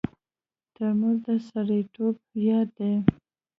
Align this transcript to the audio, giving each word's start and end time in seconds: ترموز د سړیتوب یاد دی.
ترموز 0.73 1.17
د 1.25 1.27
سړیتوب 1.49 2.15
یاد 2.47 2.67
دی. 2.77 2.93